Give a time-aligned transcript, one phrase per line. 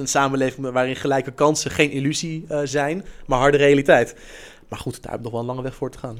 [0.00, 4.14] een samenleving waarin gelijke kansen geen illusie uh, zijn, maar harde realiteit.
[4.68, 6.18] Maar goed, daar heb ik nog wel een lange weg voor te gaan.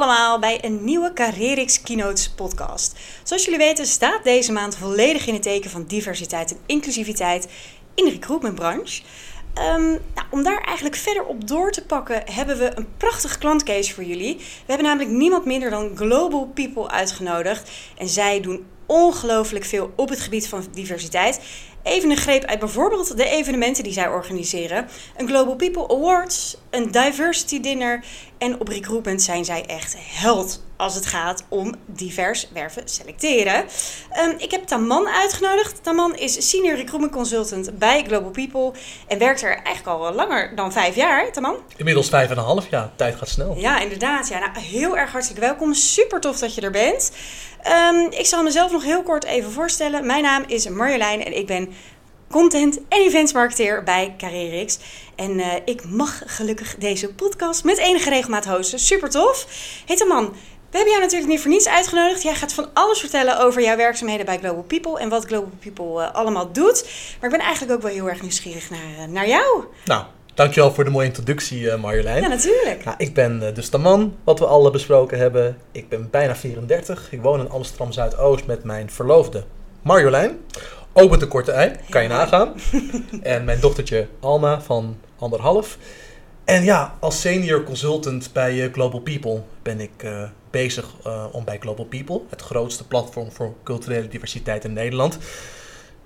[0.00, 2.98] Allemaal bij een nieuwe Carrerix Keynotes podcast.
[3.22, 7.48] Zoals jullie weten staat deze maand volledig in het teken van diversiteit en inclusiviteit
[7.94, 9.02] in de recruitmentbranche.
[9.54, 13.94] Um, nou, om daar eigenlijk verder op door te pakken, hebben we een prachtige klantcase
[13.94, 14.36] voor jullie.
[14.36, 17.70] We hebben namelijk niemand minder dan Global People uitgenodigd.
[17.98, 21.40] En zij doen ongelooflijk veel op het gebied van diversiteit.
[21.82, 24.88] Even een greep uit bijvoorbeeld de evenementen die zij organiseren.
[25.16, 28.04] Een Global People Awards, een Diversity Dinner
[28.40, 33.64] en op recruitment zijn zij echt held als het gaat om divers werven selecteren.
[34.24, 35.82] Um, ik heb Taman uitgenodigd.
[35.82, 38.72] Taman is Senior Recruitment Consultant bij Global People
[39.08, 41.56] en werkt er eigenlijk al langer dan vijf jaar, Taman?
[41.76, 42.90] Inmiddels vijf en een half jaar.
[42.96, 43.56] Tijd gaat snel.
[43.56, 44.28] Ja, inderdaad.
[44.28, 45.74] Ja, nou, heel erg hartelijk welkom.
[45.74, 47.12] Super tof dat je er bent.
[47.88, 50.06] Um, ik zal mezelf nog heel kort even voorstellen.
[50.06, 51.72] Mijn naam is Marjolein en ik ben
[52.30, 54.78] content en events marketeer bij Carrerix.
[55.16, 58.78] En uh, ik mag gelukkig deze podcast met enige regelmaat hosten.
[58.78, 59.46] Super tof.
[59.86, 60.24] Hey man,
[60.70, 62.22] we hebben jou natuurlijk niet voor niets uitgenodigd.
[62.22, 66.02] Jij gaat van alles vertellen over jouw werkzaamheden bij Global People en wat Global People
[66.02, 66.84] uh, allemaal doet.
[67.20, 69.64] Maar ik ben eigenlijk ook wel heel erg nieuwsgierig naar, uh, naar jou.
[69.84, 72.22] Nou, Dankjewel voor de mooie introductie, Marjolein.
[72.22, 72.84] Ja, natuurlijk.
[72.84, 75.58] Nou, ik ben dus de man, wat we alle besproken hebben.
[75.72, 77.12] Ik ben bijna 34.
[77.12, 79.44] Ik woon in Amsterdam Zuidoost met mijn verloofde
[79.82, 80.38] Marjolein.
[81.00, 82.54] Ook met een korte ei, kan je nagaan.
[83.22, 85.78] en mijn dochtertje Alma van anderhalf.
[86.44, 91.44] En ja, als senior consultant bij uh, Global People ben ik uh, bezig uh, om
[91.44, 95.18] bij Global People, het grootste platform voor culturele diversiteit in Nederland,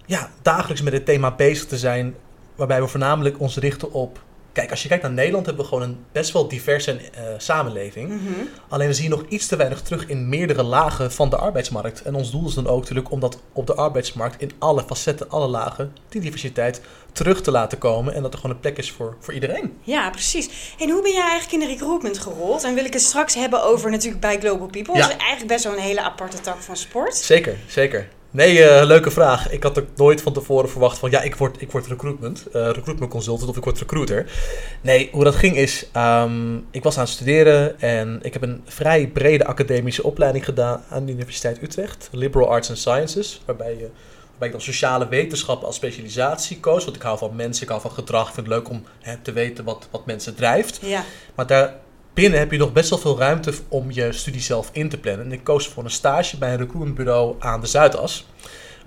[0.06, 2.14] ja, dagelijks met het thema bezig te zijn,
[2.54, 4.22] waarbij we voornamelijk ons richten op
[4.54, 8.08] Kijk, als je kijkt naar Nederland, hebben we gewoon een best wel diverse uh, samenleving.
[8.08, 8.32] Mhm.
[8.68, 12.02] Alleen we zien nog iets te weinig terug in meerdere lagen van de arbeidsmarkt.
[12.02, 15.30] En ons doel is dan ook natuurlijk om dat op de arbeidsmarkt in alle facetten,
[15.30, 16.80] alle lagen, die diversiteit
[17.12, 18.14] terug te laten komen.
[18.14, 19.78] En dat er gewoon een plek is voor, voor iedereen.
[19.82, 20.74] Ja, precies.
[20.78, 22.64] En hoe ben jij eigenlijk in de recruitment gerold?
[22.64, 24.94] En wil ik het straks hebben over natuurlijk bij Global People.
[24.94, 25.00] Ja.
[25.00, 27.16] Dat is eigenlijk best wel een hele aparte tak van sport.
[27.16, 28.08] Zeker, zeker.
[28.34, 29.50] Nee, uh, leuke vraag.
[29.50, 32.52] Ik had ook nooit van tevoren verwacht van ja, ik word, ik word recruitment, uh,
[32.52, 34.32] recruitment consultant of ik word recruiter.
[34.80, 38.62] Nee, hoe dat ging is, um, ik was aan het studeren en ik heb een
[38.64, 43.88] vrij brede academische opleiding gedaan aan de Universiteit Utrecht, Liberal Arts and Sciences, waarbij, je,
[44.28, 46.84] waarbij ik dan sociale wetenschappen als specialisatie koos.
[46.84, 49.16] Want ik hou van mensen, ik hou van gedrag, ik vind het leuk om hè,
[49.16, 50.78] te weten wat, wat mensen drijft.
[50.82, 51.04] Ja.
[51.34, 51.74] Maar daar
[52.14, 55.26] binnen heb je nog best wel veel ruimte om je studie zelf in te plannen.
[55.26, 58.26] En ik koos voor een stage bij een recruitmentbureau aan de Zuidas.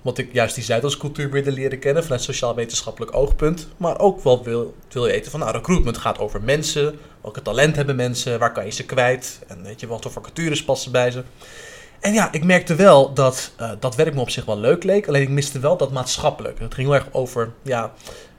[0.02, 3.68] Want ik juist die Zuidascultuur wilde leren kennen vanuit sociaal-wetenschappelijk oogpunt.
[3.76, 6.98] Maar ook wel wil, wil weten van nou, recruitment gaat over mensen.
[7.20, 8.38] Welke talent hebben mensen?
[8.38, 9.38] Waar kan je ze kwijt?
[9.46, 11.22] En weet je, wat voor vacatures passen bij ze?
[12.00, 15.08] En ja, ik merkte wel dat uh, dat werk me op zich wel leuk leek.
[15.08, 16.58] Alleen ik miste wel dat maatschappelijk.
[16.58, 17.92] Het ging heel erg over ja,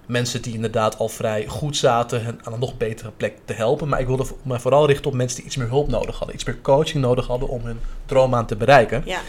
[0.09, 3.88] mensen die inderdaad al vrij goed zaten hen aan een nog betere plek te helpen.
[3.88, 6.46] Maar ik wilde me vooral richten op mensen die iets meer hulp nodig hadden, iets
[6.46, 9.02] meer coaching nodig hadden om hun droom aan te bereiken.
[9.06, 9.19] Ja.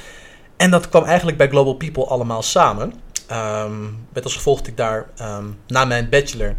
[0.57, 2.93] En dat kwam eigenlijk bij Global People allemaal samen.
[3.33, 6.57] Um, met als gevolg dat ik daar um, na mijn bachelor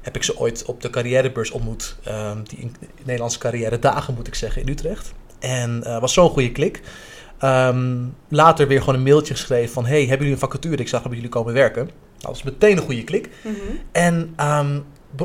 [0.00, 1.96] heb ik ze ooit op de carrièrebeurs ontmoet.
[2.08, 5.12] Um, die in, Nederlandse carrière dagen moet ik zeggen in Utrecht.
[5.38, 6.80] En uh, was zo'n goede klik.
[7.44, 9.86] Um, later weer gewoon een mailtje geschreven van...
[9.86, 10.76] hey, hebben jullie een vacature?
[10.76, 11.90] Ik zag dat jullie komen werken.
[12.22, 13.28] Dat was meteen een goede klik.
[13.42, 13.78] Mm -hmm.
[13.92, 14.84] En um,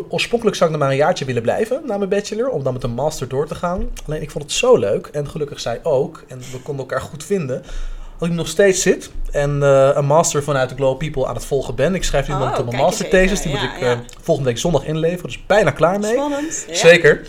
[0.10, 2.84] oorspronkelijk zou ik nog maar een jaartje willen blijven na mijn bachelor, om dan met
[2.84, 3.90] een master door te gaan.
[4.06, 6.24] Alleen ik vond het zo leuk en gelukkig zij ook.
[6.28, 7.64] En we konden elkaar goed vinden.
[8.20, 11.46] Dat ik nog steeds zit en uh, een master vanuit de Global People aan het
[11.46, 11.96] volgen ben.
[11.96, 13.42] Ik schrijf nu oh, mijn masterthesis.
[13.42, 14.04] Die ja, moet ik uh, ja.
[14.22, 15.26] volgende week zondag inleveren.
[15.26, 16.14] Dus bijna klaar mee.
[16.14, 16.66] Spannend.
[16.68, 16.76] Ja.
[16.76, 17.28] Zeker.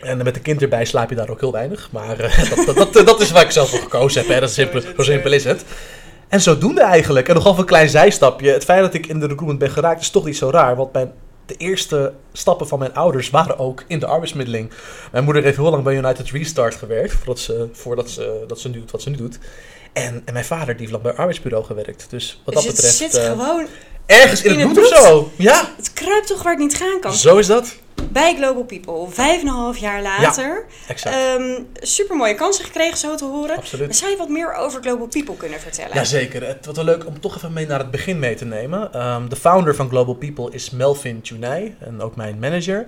[0.00, 1.88] En met een kind erbij slaap je daar ook heel weinig.
[1.92, 4.30] Maar uh, dat, dat, dat, dat, is waar ik zelf voor gekozen heb.
[4.30, 4.40] Hè.
[4.40, 5.64] Dat is simpel, zo simpel is het.
[6.28, 7.28] En zodoende eigenlijk.
[7.28, 8.50] En nogal een klein zijstapje.
[8.50, 10.76] Het feit dat ik in de recruitment ben geraakt is toch niet zo raar.
[10.76, 11.12] Want mijn,
[11.46, 14.70] de eerste stappen van mijn ouders waren ook in de arbeidsmiddeling.
[15.12, 17.12] Mijn moeder heeft heel lang bij United Restart gewerkt.
[17.12, 19.38] Voordat ze, voordat ze, dat ze nu doet wat ze nu doet.
[19.94, 22.06] En, en mijn vader die heeft lang bij een arbeidsbureau gewerkt.
[22.08, 22.98] Dus wat dus dat betreft...
[22.98, 23.66] het zit uh, gewoon...
[24.06, 25.32] Ergens in, in het bloed of zo.
[25.36, 25.72] Ja.
[25.76, 27.14] Het kruipt toch waar het niet gaan kan.
[27.14, 27.74] Zo is dat
[28.10, 29.06] bij Global People.
[29.10, 30.66] Vijf en een half jaar later.
[30.68, 31.16] Ja, exact.
[31.38, 33.56] Um, super mooie kansen gekregen, zo te horen.
[33.56, 33.96] Absoluut.
[33.96, 35.94] Zou je wat meer over Global People kunnen vertellen?
[35.94, 36.46] Jazeker.
[36.46, 39.06] Het wordt wel leuk om toch even mee naar het begin mee te nemen.
[39.06, 42.86] Um, de founder van Global People is Melvin Tunay en ook mijn manager.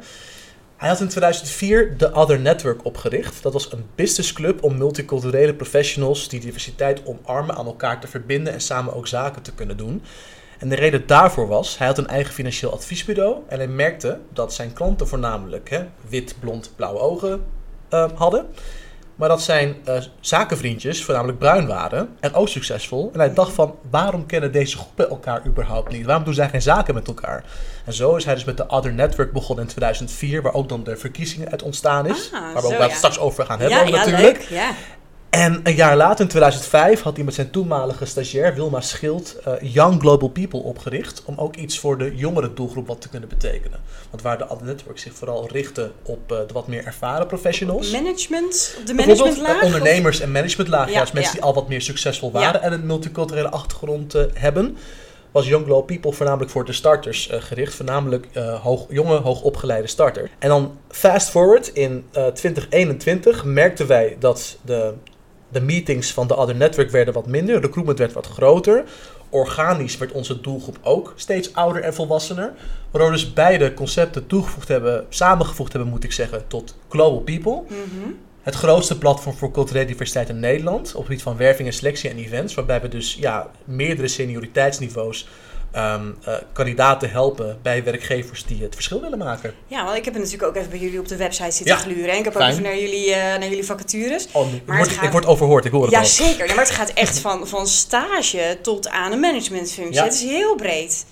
[0.77, 3.43] Hij had in 2004 de Other Network opgericht.
[3.43, 8.61] Dat was een businessclub om multiculturele professionals die diversiteit omarmen aan elkaar te verbinden en
[8.61, 10.03] samen ook zaken te kunnen doen.
[10.59, 14.55] En de reden daarvoor was, hij had een eigen financieel adviesbureau en hij merkte dat
[14.55, 17.45] zijn klanten voornamelijk hè, wit, blond, blauwe ogen
[17.91, 18.47] uh, hadden.
[19.17, 23.11] Maar dat zijn uh, zakenvriendjes voornamelijk bruin waren en ook succesvol.
[23.13, 26.07] En hij dacht van, waarom kennen deze groepen elkaar überhaupt niet?
[26.07, 27.45] Waarom doen zij geen zaken met elkaar?
[27.85, 30.85] En zo is hij dus met de Other Network begonnen in 2004, waar ook dan
[30.85, 32.31] de verkiezingen uit ontstaan is.
[32.33, 32.89] Ah, waar we ook zo, ja.
[32.89, 34.39] straks over gaan hebben ja, natuurlijk.
[34.39, 34.49] leuk.
[35.31, 39.55] En een jaar later, in 2005, had hij met zijn toenmalige stagiair Wilma Schild uh,
[39.61, 41.23] Young Global People opgericht.
[41.25, 43.81] Om ook iets voor de jongere doelgroep wat te kunnen betekenen.
[44.11, 47.91] Want waar de Other Network zich vooral richtte op uh, de wat meer ervaren professionals.
[47.91, 49.69] Management, de Bijvoorbeeld, managementlaag?
[49.69, 50.89] uh, ondernemers en managementlaag.
[50.89, 51.39] Ja, juist mensen ja.
[51.41, 52.67] die al wat meer succesful waren Ja.
[52.67, 54.77] en een multiculturele achtergrond hebben.
[55.31, 57.75] Was Young Global People voornamelijk voor de starters gericht.
[57.75, 58.27] Voornamelijk
[58.63, 60.31] hoog, jonge, hoogopgeleide starter.
[60.39, 64.93] En dan fast forward in uh, 2021 merkten wij dat de
[65.57, 68.85] de meetings van de Other Network werden wat minder, recruitment werd wat groter.
[69.29, 72.53] Organisch werd onze doelgroep ook steeds ouder en volwassener.
[72.91, 77.53] Waardoor dus beide concepten toegevoegd hebben, samengevoegd hebben moet ik zeggen, tot Global People.
[77.53, 78.19] Mm -hmm.
[78.43, 80.89] Het grootste platform voor culturele diversiteit in Nederland.
[80.89, 82.55] Op het gebied van werving en selectie en events.
[82.55, 85.29] Waarbij we dus ja, meerdere senioriteitsniveaus
[85.77, 89.55] um, uh, kandidaten helpen bij werkgevers die het verschil willen maken.
[89.67, 92.11] Ja, want ik heb natuurlijk ook even bij jullie op de website zitten Ja, gluren.
[92.13, 92.45] En ik heb fijn.
[92.45, 94.29] ook even naar jullie, uh, naar jullie vacatures.
[94.33, 96.05] Oh, ik, Maar gaat- ik word overhoord, ik hoor het Ja, al.
[96.05, 96.47] zeker.
[96.47, 99.95] Ja, maar het gaat echt van, van stage tot aan een managementfunctie.
[99.95, 100.05] Ja.
[100.05, 101.07] Het is heel breed.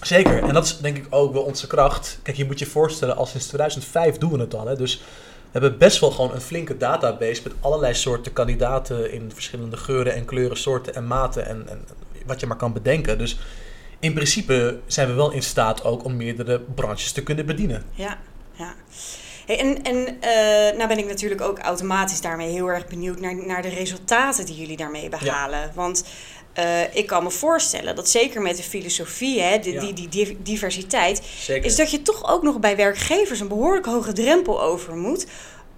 [0.00, 2.18] Zeker, en dat is denk ik ook wel onze kracht.
[2.22, 4.66] Kijk, je moet je voorstellen, al sinds 2005 doen we het al.
[4.66, 4.76] Hè?
[4.76, 9.76] Dus we hebben best wel gewoon een flinke database met allerlei soorten kandidaten in verschillende
[9.76, 11.84] geuren en kleuren, soorten en maten en, en
[12.26, 13.18] wat je maar kan bedenken.
[13.18, 13.38] Dus
[14.04, 17.84] in principe zijn we wel in staat ook om meerdere branches te kunnen bedienen.
[17.90, 18.18] Ja,
[18.52, 18.74] ja.
[19.46, 23.46] Hey, en en uh, nou ben ik natuurlijk ook automatisch daarmee heel erg benieuwd naar,
[23.46, 25.70] naar de resultaten die jullie daarmee behalen.
[25.74, 26.04] Want
[26.58, 29.80] uh, ik kan me voorstellen dat zeker met de filosofie, hè, de, Ja.
[29.80, 31.64] die, die div- diversiteit, Zeker.
[31.64, 35.26] is dat je toch ook nog bij werkgevers een behoorlijk hoge drempel over moet.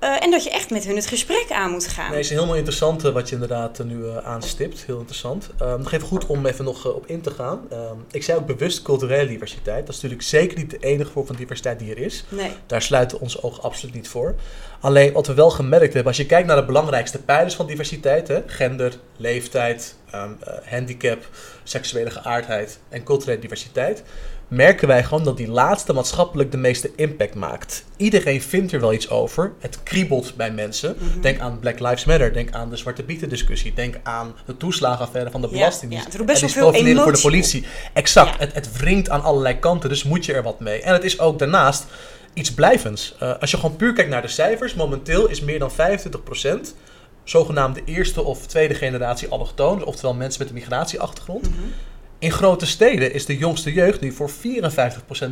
[0.06, 2.08] Uh, en dat je echt met hun het gesprek aan moet gaan.
[2.08, 4.84] Nee, het is helemaal interessant wat je inderdaad uh, nu uh, aanstipt.
[4.86, 5.50] Heel interessant.
[5.62, 7.66] Um, nog even goed om even nog uh, op in te gaan.
[7.72, 9.86] Um, ik zei ook bewust culturele diversiteit.
[9.86, 12.24] Dat is natuurlijk zeker niet de enige vorm van diversiteit die er is.
[12.28, 12.52] Nee.
[12.66, 14.34] Daar sluiten onze ogen absoluut niet voor.
[14.80, 18.28] Alleen wat we wel gemerkt hebben, als je kijkt naar de belangrijkste pijlers van diversiteit,
[18.28, 21.28] hè, gender, leeftijd, um, uh, handicap,
[21.64, 24.02] seksuele geaardheid en culturele diversiteit,
[24.48, 27.84] merken wij gewoon dat die laatste maatschappelijk de meeste impact maakt.
[27.96, 29.52] Iedereen vindt er wel iets over.
[29.58, 30.96] Het kriebelt bij mensen.
[30.98, 31.20] Mhm.
[31.20, 32.32] Denk aan Black Lives Matter.
[32.32, 33.72] Denk aan de Zwarte Pieten discussie.
[33.75, 36.04] Denk aan de toeslagenaffaire van de Ja, Belastingdienst.
[36.04, 37.66] ja, het roept best wel veel profileren voor de emotie politie.
[37.93, 38.31] Exact.
[38.31, 38.37] Ja.
[38.38, 39.88] Het, het wringt aan allerlei kanten.
[39.88, 40.82] Dus moet je er wat mee.
[40.82, 41.84] En het is ook daarnaast
[42.32, 43.14] iets blijvends.
[43.22, 44.75] Uh, als je gewoon puur kijkt naar de cijfers.
[44.75, 46.75] Momenteel is meer dan 25%
[47.25, 49.84] zogenaamde eerste of tweede generatie allochtoon.
[49.84, 51.50] Oftewel mensen met een migratieachtergrond.
[51.50, 51.60] Mhm.
[52.18, 54.32] In grote steden is de jongste jeugd nu voor 54%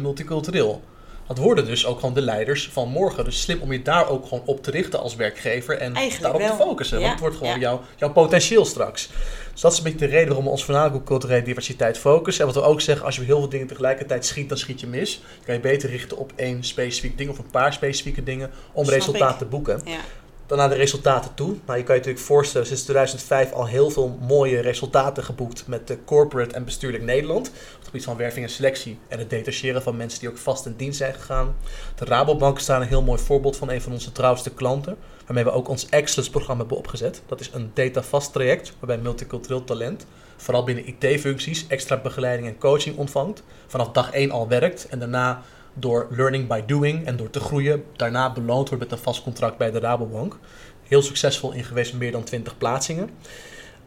[0.00, 0.82] multicultureel.
[1.26, 3.24] Dat worden dus ook gewoon de leiders van morgen.
[3.24, 6.58] Dus slim om je daar ook gewoon op te richten als werkgever en Eigenlijk daarop
[6.58, 6.98] te focussen.
[6.98, 7.60] Ja, Want het wordt gewoon ja.
[7.60, 9.10] jouw, jouw potentieel straks.
[9.52, 12.46] Dus dat is een beetje de reden waarom we ons voornamelijk op culturele diversiteit focussen.
[12.46, 14.86] En wat we ook zeggen, als je heel veel dingen tegelijkertijd schiet, dan schiet je
[14.86, 15.20] mis.
[15.20, 18.88] Dan kan je beter richten op één specifiek ding of een paar specifieke dingen om
[18.88, 19.80] resultaat te boeken.
[19.84, 20.00] Ja.
[20.46, 21.56] Dan naar de resultaten toe.
[21.66, 25.86] Nou, je kan je natuurlijk voorstellen, sinds 2005 al heel veel mooie resultaten geboekt met
[25.86, 27.48] de corporate en bestuurlijk Nederland.
[27.48, 30.66] Op het gebied van werving en selectie en het detacheren van mensen die ook vast
[30.66, 31.54] in dienst zijn gegaan.
[31.94, 34.96] De Rabobank staan een heel mooi voorbeeld van een van onze trouwste klanten.
[35.26, 37.22] Waarmee we ook ons Excellence-programma hebben opgezet.
[37.26, 42.96] Dat is een data-vast traject waarbij multicultureel talent, vooral binnen IT-functies, extra begeleiding en coaching
[42.96, 43.42] ontvangt.
[43.66, 45.42] Vanaf dag 1 al werkt en daarna
[45.74, 49.56] door learning by doing en door te groeien, daarna beloond wordt met een vast contract
[49.56, 50.38] bij de Rabobank.
[50.82, 53.10] Heel succesvol in geweest met meer dan 20 plaatsingen.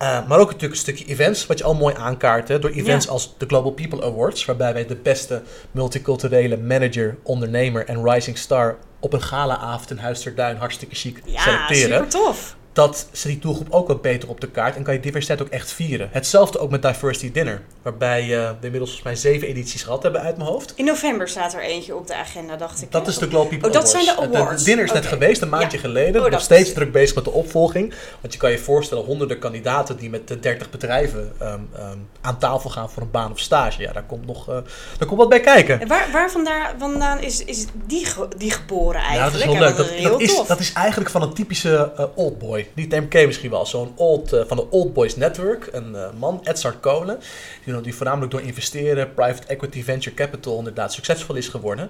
[0.01, 2.48] Uh, maar ook natuurlijk een stukje events, wat je al mooi aankaart.
[2.48, 3.12] Hè, door events Ja.
[3.12, 5.41] als de Global People Awards, waarbij wij de beste
[5.72, 11.22] multiculturele manager, ondernemer en rising star op een galaavond in Huis ter Duin hartstikke chic
[11.25, 12.56] Ja, selecteren super tof.
[12.77, 15.48] Dat ze die doelgroep ook wat beter op de kaart en kan je diversiteit ook
[15.48, 16.10] echt vieren.
[16.12, 20.22] Hetzelfde ook met Diversity Dinner, waarbij uh, we inmiddels volgens mij zeven edities gehad hebben
[20.22, 20.74] uit mijn hoofd.
[20.75, 22.91] In november staat er eentje op de agenda, dacht ik.
[22.91, 23.10] Dat hè?
[23.12, 24.51] is de Global People Oh, dat zijn de awards.
[24.55, 25.84] Het dinner is net geweest, een maandje Ja.
[25.84, 26.15] geleden.
[26.15, 27.93] Oh, Nog dat steeds is- druk bezig met de opvolging.
[28.22, 31.48] Want je kan je voorstellen, honderden kandidaten die met de 30 bedrijven um,
[31.79, 33.81] um, aan tafel gaan voor een baan of stage.
[33.81, 34.55] Ja, daar komt nog uh,
[34.98, 35.81] daar komt wat bij kijken.
[35.81, 38.07] En waar, waar vandaan, vandaan is, is die,
[38.38, 39.43] die geboren Ja, dat eigenlijk?
[39.51, 39.77] is heel leuk.
[39.77, 42.38] dat Dat, is dat, is, dat eigenlijk van een typische uh, old
[42.74, 43.66] Die je misschien wel.
[43.66, 45.70] Zo'n old, uh, van de Old Boys Network.
[45.72, 47.20] Een uh, man, Edzard Kolen.
[47.66, 51.90] Die, die voornamelijk door investeren, private equity, venture capital inderdaad succesvol is geworden.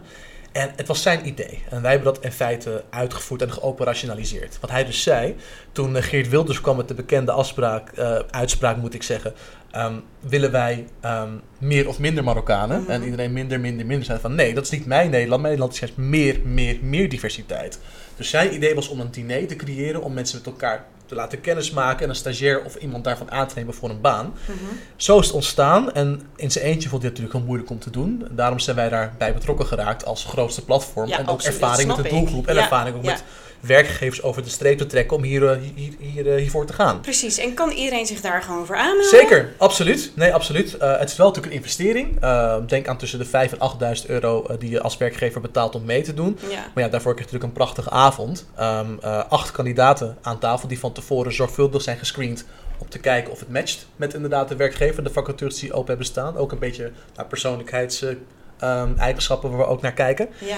[0.58, 1.64] En het was zijn idee.
[1.70, 4.58] En wij hebben dat in feite uitgevoerd en geoperationaliseerd.
[4.62, 5.36] Wat hij dus zei,
[5.72, 9.34] toen eh, Geert Wilders kwam met de bekende afspraak, uh, uitspraak moet ik zeggen.
[9.76, 12.82] Um, willen wij um, meer of minder Marokkanen?
[12.82, 12.92] Mhm.
[12.92, 14.06] En iedereen minder, minder, minder.
[14.06, 15.42] Zei van nee, dat is niet mijn Nederland.
[15.42, 17.80] Mijn Nederland is juist meer, meer, meer diversiteit.
[18.18, 21.42] Dus zijn idee was om een diner te creëren om mensen met elkaar te laten
[21.42, 24.34] kennismaken en een stagiair of iemand daarvan aan te nemen voor een baan.
[24.46, 24.58] Mhm.
[24.96, 27.80] Zo is het ontstaan en in zijn eentje vond hij het natuurlijk heel moeilijk om
[27.80, 28.26] te doen.
[28.30, 31.08] En daarom zijn wij daarbij betrokken geraakt als grootste platform.
[31.08, 33.24] Ja, en ook absoluut, ervaring met de doelgroep en ervaring ook met
[33.60, 37.02] werkgevers over de streep te trekken om hier, eh, hier, hier, eh, hiervoor te gaan.
[37.02, 39.10] Precies, en kan iedereen zich daar gewoon voor aanmelden?
[39.10, 40.12] Zeker, absoluut.
[40.16, 40.78] Nee, absoluut.
[40.78, 42.20] Eh, het is wel natuurlijk een investering.
[42.68, 46.02] Denk aan tussen de 5.000 en 8.000 euro die je als werkgever betaalt om mee
[46.02, 46.40] te doen.
[46.50, 46.66] Ja.
[46.74, 48.46] Maar ja, daarvoor krijg je natuurlijk een prachtige avond.
[48.56, 52.46] Ehm, eh, acht kandidaten aan tafel die van tevoren zorgvuldig zijn gescreend
[52.78, 55.04] om te kijken of het matcht met inderdaad de werkgever.
[55.04, 56.38] De vacatures die open hebben staan.
[56.38, 60.30] Ook een beetje naar persoonlijkheidseigenschappen waar we ook naar kijken.
[60.40, 60.58] Ja.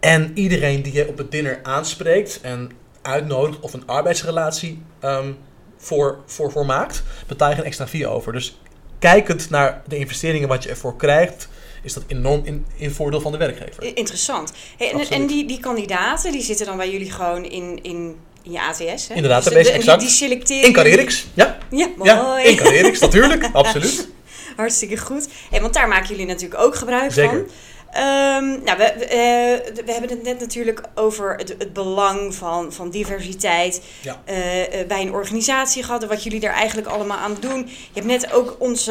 [0.00, 2.70] En iedereen die je op het dinner aanspreekt en
[3.02, 5.32] uitnodigt of een arbeidsrelatie ehm,
[5.76, 8.32] voor, voor, voor maakt, betaal je geen extra fee over.
[8.32, 8.60] Dus
[8.98, 11.48] kijkend naar de investeringen wat je ervoor krijgt,
[11.82, 13.96] is dat enorm in, in voordeel van de werkgever.
[13.96, 14.52] Interessant.
[14.76, 18.52] Hey, en en die, die kandidaten, die zitten dan bij jullie gewoon in, in, in
[18.52, 19.14] je ATS, hè?
[19.14, 20.00] In de database, Dus de- en die, exact.
[20.00, 20.64] die selecteren...
[20.66, 21.58] In Carrerix, ja.
[21.70, 22.10] Ja, mooi.
[22.10, 24.08] Ja, in Carrerix, natuurlijk, absoluut.
[24.56, 25.28] Hartstikke goed.
[25.50, 27.30] Hey, want daar maken jullie natuurlijk ook gebruik Zeker.
[27.30, 27.48] van.
[27.92, 32.90] Ehm, nou, we, eh, we hebben het net natuurlijk over het, het belang van, van
[32.90, 34.20] diversiteit Ja.
[34.24, 37.58] eh, eh, bij een organisatie gehad en wat jullie daar eigenlijk allemaal aan doen.
[37.68, 38.90] Je hebt net ook ons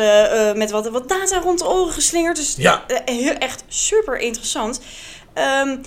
[0.56, 2.84] met wat, wat data rond de oren geslingerd, dus Ja.
[3.06, 4.80] heel, echt super interessant.
[5.34, 5.78] Ehm,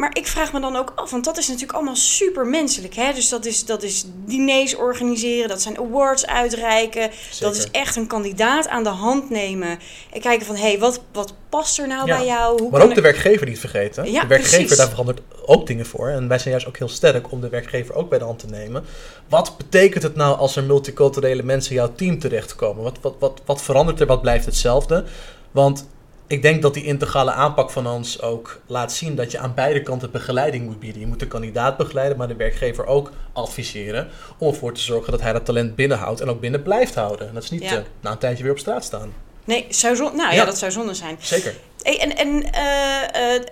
[0.00, 2.94] maar ik vraag me dan ook af, want dat is natuurlijk allemaal super menselijk.
[2.94, 3.12] Hè?
[3.12, 7.10] Dus dat is, dat is diners organiseren, dat zijn awards uitreiken.
[7.40, 9.78] Dat is echt een kandidaat aan de hand nemen.
[10.12, 12.16] En kijken van, hé, hey, wat, wat past er nou Ja.
[12.16, 12.62] bij jou?
[12.62, 14.12] Hoe Maar ook de werkgever niet vergeten.
[14.12, 14.76] Ja, de werkgever, precies.
[14.76, 16.08] daar verandert ook dingen voor.
[16.08, 18.46] En wij zijn juist ook heel sterk om de werkgever ook bij de hand te
[18.46, 18.84] nemen.
[19.28, 22.82] Wat betekent het nou als er multiculturele mensen in jouw team terechtkomen?
[22.82, 24.06] Wat, wat, wat, wat verandert er?
[24.06, 25.04] Wat blijft hetzelfde?
[25.50, 25.86] Want
[26.30, 29.82] ik denk dat die integrale aanpak van ons ook laat zien dat je aan beide
[29.82, 31.00] kanten begeleiding moet bieden.
[31.00, 34.08] Je moet de kandidaat begeleiden, maar de werkgever ook adviseren.
[34.38, 37.28] Om ervoor te zorgen dat hij dat talent binnenhoudt en ook binnen blijft houden.
[37.28, 37.76] En dat is niet Ja.
[37.76, 39.12] eh, na een tijdje weer op straat staan.
[39.44, 40.16] Nee, zou zon...
[40.16, 40.34] nou ja.
[40.34, 40.44] Ja.
[40.44, 41.16] dat zou zonde zijn.
[41.20, 41.54] Zeker.
[41.82, 43.42] Hey, en en eh, eh,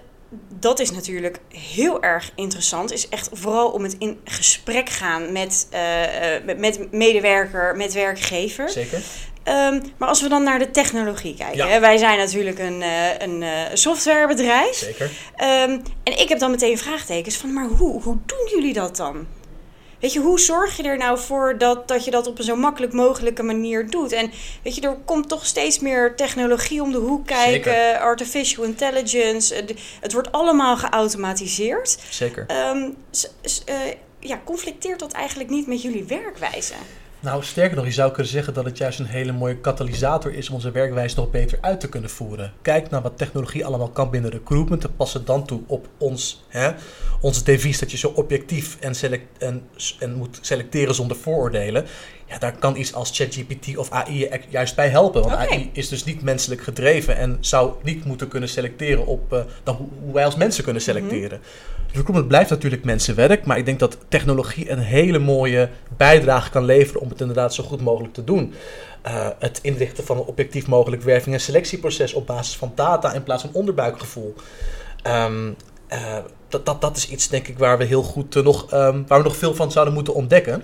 [0.59, 2.93] dat is natuurlijk heel erg interessant.
[2.93, 8.69] Is echt vooral om het in gesprek gaan met, eh, eh, met, medewerker, met werkgever.
[8.69, 9.03] Zeker.
[9.43, 11.57] Ehm, maar als we dan naar de technologie kijken.
[11.57, 11.69] Ja.
[11.69, 13.45] Hè, wij zijn natuurlijk een, eh, een
[13.79, 14.75] softwarebedrijf.
[14.75, 15.11] Zeker.
[15.37, 19.27] Ehm, en ik heb dan meteen vraagtekens van, maar hoe, hoe doen jullie dat dan?
[20.01, 22.57] Weet je, hoe zorg je er nou voor dat, dat je dat op een zo
[22.57, 24.13] makkelijk mogelijke manier doet?
[24.13, 24.31] En
[24.63, 27.99] weet je, er komt toch steeds meer technologie om de hoek kijken, Zeker.
[27.99, 29.55] artificial intelligence.
[29.55, 31.99] eh, Het wordt allemaal geautomatiseerd.
[32.11, 32.45] Zeker.
[32.47, 33.75] Ehm, s- s- eh,
[34.21, 36.75] ja, conflicteert dat eigenlijk niet met jullie werkwijze?
[37.21, 40.49] Nou, sterker nog, je zou kunnen zeggen dat het juist een hele mooie katalysator is
[40.49, 42.53] om onze werkwijze nog beter uit te kunnen voeren.
[42.63, 46.45] Kijk naar wat technologie allemaal kan binnen recruitment en pas het dan toe op ons,
[46.49, 46.71] hè,
[47.45, 51.85] devies dat je zo objectief en, select, en, en moet selecteren zonder vooroordelen.
[52.29, 55.23] Ja, daar kan iets als ChatGPT of AI je juist bij helpen.
[55.23, 55.35] Want.
[55.35, 59.75] AI is dus niet menselijk gedreven en zou niet moeten kunnen selecteren op eh, dan
[59.75, 61.41] hoe, hoe wij als mensen kunnen selecteren.
[61.87, 67.01] Recruitment blijft natuurlijk mensenwerk, maar ik denk dat technologie een hele mooie bijdrage kan leveren
[67.01, 68.55] om het inderdaad zo goed mogelijk te doen.
[69.03, 73.23] Eh, het inrichten van een objectief mogelijk werving- en selectieproces op basis van data in
[73.23, 74.35] plaats van onderbuikgevoel.
[75.03, 75.51] Ehm,
[75.87, 76.17] eh,
[76.49, 79.25] dat, dat, dat is iets, denk ik, waar we heel goed nog, ehm, waar we
[79.25, 80.63] nog veel van zouden moeten ontdekken.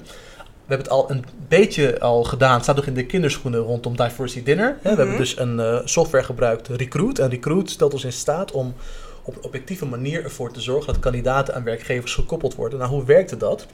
[0.67, 2.53] We hebben het al een beetje al gedaan.
[2.55, 4.79] Het staat nog in de kinderschoenen rondom Diversity Dinner.
[4.83, 4.99] We Mhm.
[4.99, 7.19] hebben dus een eh, software gebruikt, Recruit.
[7.19, 8.75] En Recruit stelt ons in staat om
[9.23, 12.79] op een objectieve manier ervoor te zorgen dat kandidaten aan werkgevers gekoppeld worden.
[12.79, 13.67] Nou, hoe werkte dat?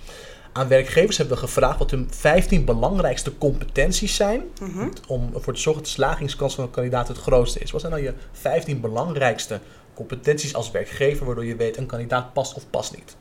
[0.52, 4.88] Aan werkgevers hebben we gevraagd wat hun 15 belangrijkste competenties zijn Mhm.
[5.06, 7.70] om ervoor te zorgen dat de slagingskans van een kandidaat het grootste is.
[7.70, 9.60] Wat zijn nou je 15 belangrijkste
[9.94, 13.16] competenties als werkgever, waardoor je weet een kandidaat past of past niet?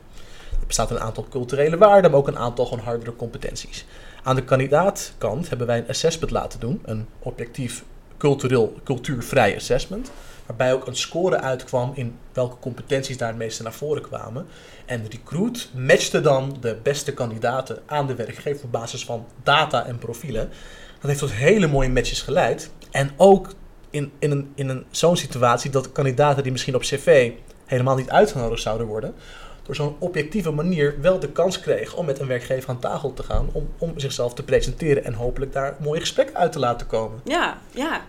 [0.70, 3.84] Bestaat een aantal culturele waarden, maar ook een aantal gewoon hardere competenties.
[4.22, 7.84] Aan de kandidaatkant hebben wij een assessment laten doen, een objectief
[8.18, 10.10] cultureel, cultuurvrij assessment,
[10.46, 14.46] waarbij ook een score uitkwam in welke competenties daar het meeste naar voren kwamen.
[14.86, 19.98] En Recruit matchte dan de beste kandidaten aan de werkgever op basis van data en
[19.98, 20.48] profielen.
[21.00, 22.70] Dat heeft tot hele mooie matches geleid.
[22.90, 23.54] En ook
[23.90, 27.32] in, in, een, in een, zo'n situatie dat kandidaten die misschien op cv
[27.66, 29.14] helemaal niet uitgenodigd zouden worden,
[29.70, 33.22] door zo'n objectieve manier wel de kans kregen om met een werkgever aan tafel te
[33.22, 37.20] gaan, om, om zichzelf te presenteren en hopelijk daar mooie gesprekken uit te laten komen.
[37.24, 38.04] Ja, ja.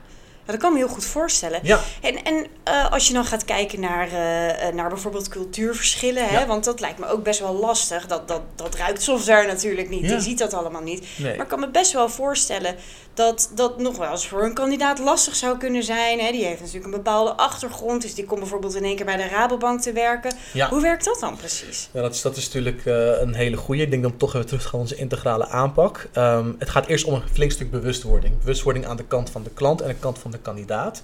[0.45, 1.59] dat kan me heel goed voorstellen.
[1.63, 1.79] Ja.
[2.01, 6.63] En, en uh, als je dan gaat kijken naar, uh, naar bijvoorbeeld cultuurverschillen, hè, want
[6.63, 8.07] dat lijkt me ook best wel lastig.
[8.07, 10.07] Dat, dat, dat ruikt software natuurlijk niet, ja.
[10.07, 11.07] die ziet dat allemaal niet.
[11.17, 11.35] Nee.
[11.35, 12.75] Maar ik kan me best wel voorstellen
[13.13, 16.19] dat dat nog wel eens voor een kandidaat lastig zou kunnen zijn.
[16.19, 16.31] Hè.
[16.31, 19.27] Die heeft natuurlijk een bepaalde achtergrond, dus die komt bijvoorbeeld in één keer bij de
[19.27, 20.33] Rabobank te werken.
[20.53, 20.69] Ja.
[20.69, 21.89] Hoe werkt dat dan precies?
[21.93, 23.81] Ja, dat is, dat is natuurlijk uh, een hele goede.
[23.81, 26.09] Ik denk dan toch even terug gaan onze integrale aanpak.
[26.17, 28.39] Um, het gaat eerst om een flink stuk bewustwording.
[28.39, 31.01] Bewustwording aan de kant van de klant en de kant van de kandidaat.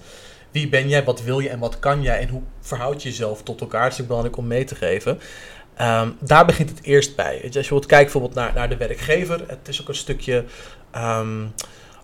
[0.50, 3.42] Wie ben jij, wat wil je en wat kan jij en hoe verhoud je jezelf
[3.42, 3.90] tot elkaar?
[3.90, 5.20] Dat is belangrijk om mee te geven.
[5.80, 7.50] Um, daar begint het eerst bij.
[7.54, 10.44] Als je wilt kijken bijvoorbeeld naar, naar de werkgever, het is ook een stukje,
[10.96, 11.54] um,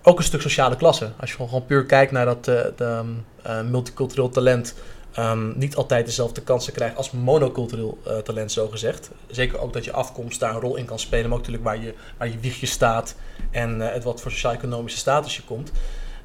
[0.07, 1.11] ook een stuk sociale klasse.
[1.21, 3.03] Als je gewoon, puur kijkt naar dat uh, de,
[3.47, 4.75] uh, multicultureel talent,
[5.19, 9.11] um, niet altijd dezelfde kansen krijgt als monocultureel uh, talent, zo gezegd.
[9.27, 11.83] Zeker ook dat je afkomst daar een rol in kan spelen, maar ook natuurlijk waar
[11.83, 13.17] je, waar je wiegje staat
[13.51, 15.73] en het wat voor sociaal-economische status je komt.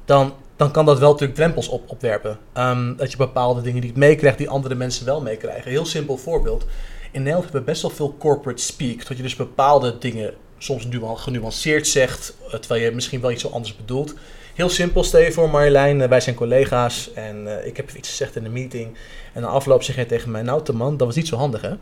[0.04, 2.38] Dan, dan kan dat wel natuurlijk drempels op, opwerpen.
[2.54, 5.70] Um, dat je bepaalde dingen niet meekrijgt die andere mensen wel meekrijgen.
[5.70, 6.66] Heel simpel voorbeeld.
[7.12, 9.06] In Nederland hebben we best wel veel corporate speak.
[9.06, 13.76] Dat je dus bepaalde dingen soms genuanceerd zegt, terwijl je misschien wel iets zo anders
[13.76, 14.14] bedoelt.
[14.54, 18.36] Heel simpel, stel je voor Marjolein, wij zijn collega's en uh, ik heb iets gezegd
[18.36, 18.96] in een meeting.
[19.32, 21.74] En na afloop zeg je tegen mij, nou man, dat was niet zo handig hè.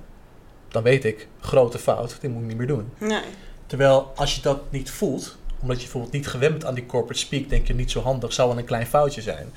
[0.69, 2.93] Dan weet ik, grote fout, dit moet ik niet meer doen.
[2.99, 3.23] Nee.
[3.67, 7.21] Terwijl als je dat niet voelt, omdat je bijvoorbeeld niet gewend bent aan die corporate
[7.21, 9.53] speak, denk je niet zo handig, zou wel een klein foutje zijn.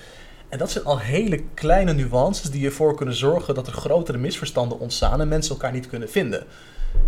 [0.50, 4.80] En dat zijn al hele kleine nuances die ervoor kunnen zorgen dat er grotere misverstanden
[4.80, 6.46] ontstaan en mensen elkaar niet kunnen vinden.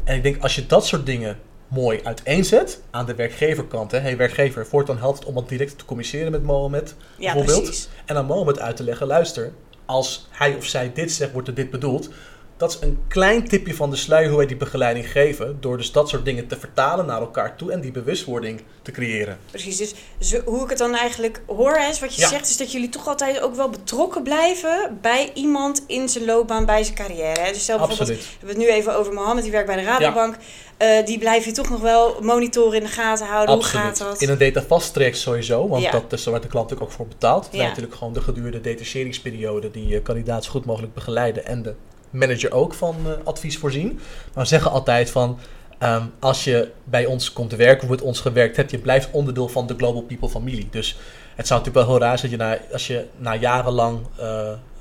[0.04, 1.38] En ik denk als je dat soort dingen
[1.74, 3.92] mooi uiteenzet aan de werkgeverkant.
[3.92, 7.64] Hé, hey, werkgever, voortaan helpt het om wat direct te communiceren met Mohamed, ja, bijvoorbeeld.
[7.64, 7.90] Precies.
[8.06, 9.52] En aan Mohamed uit te leggen, luister,
[9.86, 12.10] als hij of zij dit zegt, wordt er dit bedoeld.
[12.58, 15.58] Dat is een klein tipje van de sluier hoe wij die begeleiding geven.
[15.60, 19.38] Door dus dat soort dingen te vertalen naar elkaar toe en die bewustwording te creëren.
[19.50, 22.28] Precies, dus zo, hoe ik het dan eigenlijk hoor, is wat je ja.
[22.28, 26.66] zegt, is dat jullie toch altijd ook wel betrokken blijven bij iemand in zijn loopbaan,
[26.66, 27.42] bij zijn carrière.
[27.42, 27.52] Hè?
[27.52, 28.40] Dus stel bijvoorbeeld, Absoluut.
[28.40, 30.36] we hebben het nu even over Mohammed, die werkt bij de Rabobank.
[30.36, 31.00] Ja.
[31.00, 33.56] Uh, die blijf je toch nog wel monitoren in de gaten houden.
[33.56, 33.82] Absoluut.
[33.82, 34.22] Hoe gaat dat?
[34.22, 35.92] In een data vast traject sowieso, want ja.
[35.92, 37.50] dat is waar de klant ook voor betaalt.
[37.52, 37.68] Ja.
[37.68, 41.74] natuurlijk gewoon de gedurende detacheringsperiode die je kandidaat zo goed mogelijk begeleiden en de
[42.14, 44.00] manager ook van uh, advies voorzien.
[44.34, 45.40] Maar we zeggen altijd van,
[45.84, 49.48] um, als je bij ons komt te werken, met ons gewerkt hebt, je blijft onderdeel
[49.48, 50.68] van de Global People familie.
[50.72, 50.98] Dus
[51.36, 54.26] het zou natuurlijk wel heel raar zijn dat je na, als je na jarenlang uh,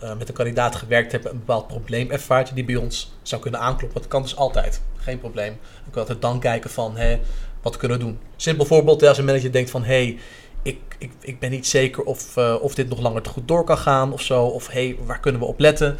[0.02, 3.60] uh, met een kandidaat gewerkt hebt, een bepaald probleem ervaart die bij ons zou kunnen
[3.60, 4.00] aankloppen.
[4.00, 5.58] Dat kan dus altijd, geen probleem.
[5.84, 7.20] Je kan altijd dan kijken van, hé,
[7.62, 8.18] wat kunnen we doen?
[8.36, 10.18] Simpel voorbeeld, als een manager denkt van, hé, hey,
[10.62, 14.12] ik, ik, ik ben niet zeker of, of dit nog langer goed door kan gaan
[14.12, 14.44] of zo.
[14.44, 15.96] Of hé, hey, waar kunnen we op letten?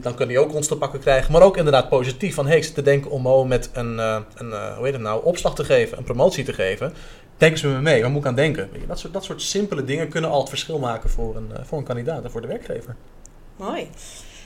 [0.00, 1.32] Dan kun je ook ons te pakken krijgen.
[1.32, 2.34] Maar ook inderdaad positief.
[2.34, 4.92] Van hey, ik zit te denken om Mo met een, uh, een uh, hoe heet
[4.92, 6.94] het nou, opslag te geven, een promotie te geven.
[7.36, 8.68] Denken ze me mee, waar moet ik aan denken?
[8.72, 11.48] Weet je, dat, soort, dat soort simpele dingen kunnen al het verschil maken voor een,
[11.52, 12.96] uh, voor een kandidaat en voor de werkgever.
[13.56, 13.88] Mooi.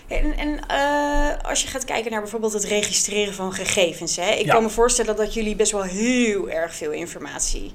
[0.09, 4.17] En, en uh, als je gaat kijken naar bijvoorbeeld het registreren van gegevens.
[4.17, 4.31] Hè?
[4.31, 4.53] Ik ja.
[4.53, 7.73] kan me voorstellen dat jullie best wel heel erg veel informatie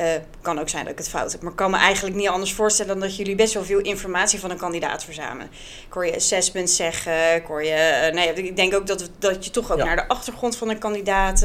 [0.00, 0.06] uh,
[0.40, 2.52] kan ook zijn dat ik het fout heb, maar ik kan me eigenlijk niet anders
[2.52, 5.50] voorstellen dan dat jullie best wel veel informatie van een kandidaat verzamelen.
[5.86, 8.08] Ik hoor je assessments zeggen, ik hoor je.
[8.08, 9.84] Uh, nee, ik denk ook dat, dat je toch ook ja.
[9.84, 11.44] naar de achtergrond van een kandidaat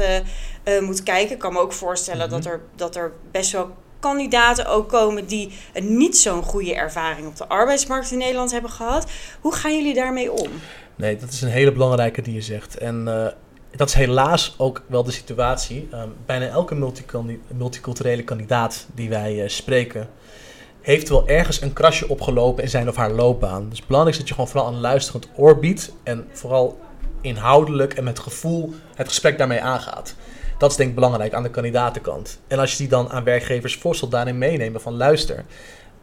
[0.64, 1.32] uh, moet kijken.
[1.32, 5.52] Ik kan me ook voorstellen dat, er, dat er best wel kandidaten ook komen die
[5.72, 9.10] een niet zo'n goede ervaring op de arbeidsmarkt in Nederland hebben gehad.
[9.40, 10.50] Hoe gaan jullie daarmee om?
[10.96, 12.78] Nee, dat is een hele belangrijke die je zegt.
[12.78, 13.08] En
[13.76, 15.88] dat is helaas ook wel de situatie.
[15.94, 16.92] Um, bijna elke
[17.48, 20.08] multiculturele kandidaat die wij uh, spreken,
[20.80, 23.68] heeft wel ergens een krasje opgelopen in zijn of haar loopbaan.
[23.68, 26.80] Dus het belangrijkste is dat je gewoon vooral een luisterend oor biedt en vooral
[27.20, 30.14] inhoudelijk en met gevoel het gesprek daarmee aangaat.
[30.58, 32.40] Dat is denk ik belangrijk aan de kandidatenkant.
[32.46, 35.44] En als je die dan aan werkgevers voorstelt, daarin meenemen van luister.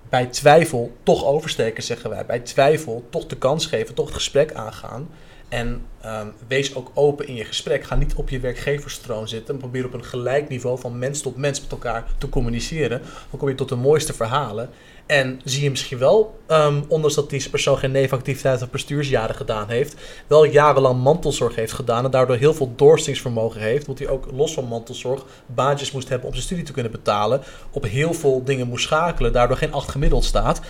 [0.10, 2.26] Bij twijfel toch oversteken, zeggen wij.
[2.26, 5.10] Bij twijfel toch de kans geven, toch het gesprek aangaan.
[5.50, 7.84] En um, wees ook open in je gesprek.
[7.84, 9.58] Ga niet op je werkgeverstroon zitten.
[9.58, 13.02] Probeer op een gelijk niveau van mens tot mens met elkaar te communiceren.
[13.30, 14.70] Dan kom je tot de mooiste verhalen.
[15.10, 19.70] En zie je misschien wel, um, ondanks dat deze persoon geen nevenactiviteit of bestuursjaren gedaan
[19.70, 19.96] heeft,
[20.28, 23.86] wel jarenlang mantelzorg heeft gedaan en daardoor heel veel doorstingsvermogen heeft.
[23.86, 27.42] Want hij ook los van mantelzorg baantjes moest hebben om zijn studie te kunnen betalen.
[27.72, 30.62] Op heel veel dingen moest schakelen, daardoor geen acht gemiddeld staat.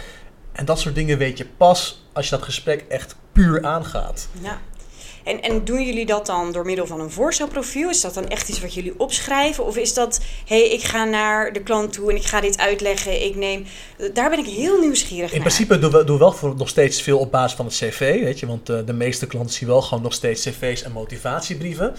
[0.60, 4.28] En dat soort dingen weet je pas als je dat gesprek echt puur aangaat.
[4.42, 4.62] Ja.
[5.24, 7.90] En, en doen jullie dat dan door middel van een voorstelprofiel?
[7.90, 9.66] Is dat dan echt iets wat jullie opschrijven?
[9.66, 12.58] Of is dat, hé, hey, ik ga naar de klant toe en ik ga dit
[12.58, 13.66] uitleggen, ik neem...
[14.14, 15.48] Daar ben ik heel nieuwsgierig In naar.
[15.48, 18.00] principe doen we, doen we wel voor nog steeds veel op basis van het cv,
[18.00, 18.46] weet je.
[18.46, 21.96] Want uh, de meeste klanten zien wel gewoon nog steeds cv's en motivatiebrieven.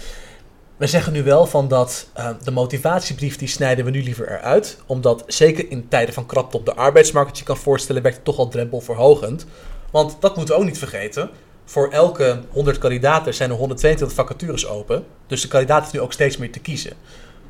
[0.81, 4.77] We zeggen nu wel van dat uh, de motivatiebrief die snijden we nu liever eruit.
[4.85, 8.37] Omdat zeker in tijden van krapte op de arbeidsmarkt, je kan voorstellen, werkt het toch
[8.37, 9.45] al drempelverhogend.
[9.91, 11.29] Want dat moeten we ook niet vergeten.
[11.65, 15.05] Voor elke 100 kandidaten zijn er 122 vacatures open.
[15.27, 16.93] Dus de kandidaat heeft nu ook steeds meer te kiezen.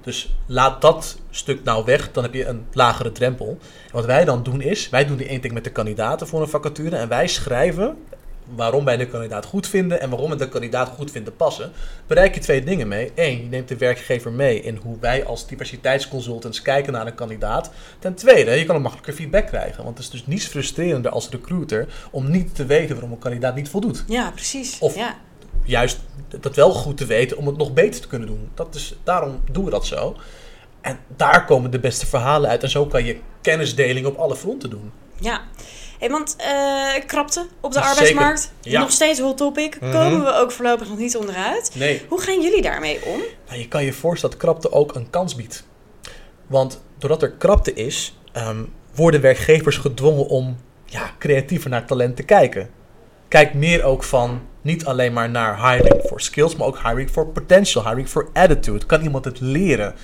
[0.01, 3.57] Dus laat dat stuk nou weg, dan heb je een lagere drempel.
[3.85, 6.41] En wat wij dan doen is, wij doen die één ding met de kandidaten voor
[6.41, 7.97] een vacature en wij schrijven
[8.55, 11.71] waarom wij de kandidaat goed vinden en waarom we de kandidaat goed vinden passen,
[12.07, 13.11] bereik je twee dingen mee.
[13.15, 17.71] Eén, je neemt de werkgever mee in hoe wij als diversiteitsconsultants kijken naar een kandidaat.
[17.99, 19.83] Ten tweede, je kan een makkelijker feedback krijgen.
[19.83, 23.55] Want het is dus niets frustrerender als recruiter om niet te weten waarom een kandidaat
[23.55, 24.03] niet voldoet.
[24.07, 24.79] Ja, precies.
[24.79, 25.17] Of ja.
[25.63, 25.99] juist
[26.39, 28.49] dat wel goed te weten om het nog beter te kunnen doen.
[28.53, 30.15] Dat is, daarom doen we dat zo.
[30.81, 32.63] En daar komen de beste verhalen uit.
[32.63, 34.91] En zo kan je kennisdeling op alle fronten doen.
[35.19, 35.41] Ja,
[36.09, 38.79] want uh, krapte op de arbeidsmarkt, ja.
[38.79, 39.81] nog steeds hot topic.
[39.81, 41.71] Mm Komen we ook voorlopig nog niet onderuit.
[41.75, 42.01] Nee.
[42.07, 43.21] Hoe gaan jullie daarmee om?
[43.47, 45.63] Nou, je kan je voorstellen dat krapte ook een kans biedt.
[46.47, 52.23] Want doordat er krapte is, um, worden werkgevers gedwongen om ja, creatiever naar talent te
[52.23, 52.69] kijken.
[53.27, 57.27] Kijk meer ook van niet alleen maar naar hiring for skills, maar ook hiring for
[57.27, 58.85] potential, hiring for attitude.
[58.85, 59.95] Kan iemand het leren?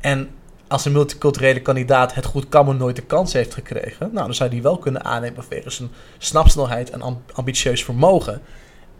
[0.00, 0.30] En
[0.74, 4.34] als een multiculturele kandidaat het goed kan, maar nooit de kans heeft gekregen, nou, dan
[4.34, 8.40] zou die wel kunnen aannemen vanwege zijn snapsnelheid en ambitieus vermogen.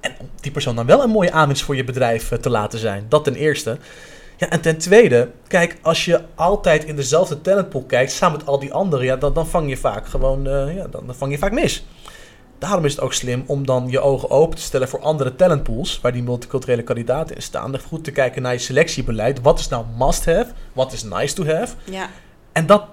[0.01, 2.79] En om die persoon dan wel een mooie aanwinst voor je bedrijf eh, te laten
[2.79, 3.07] zijn.
[3.09, 3.79] Dat ten eerste.
[4.37, 8.59] Ja, en ten tweede, kijk, als je altijd in dezelfde talentpool kijkt, samen met al
[8.59, 11.39] die anderen, ja, dan, dan vang je vaak gewoon, uh, ja, dan, dan vang je
[11.39, 11.87] vaak mis.
[12.65, 16.01] Daarom is het ook slim om dan je ogen open te stellen voor andere talentpools,
[16.01, 17.81] waar die multiculturele kandidaten in staan.
[17.81, 19.41] goed te kijken naar je selectiebeleid.
[19.41, 20.47] Wat is nou must have?
[20.73, 21.75] Wat is nice to have?
[21.85, 22.11] Ja.
[22.53, 22.85] En dat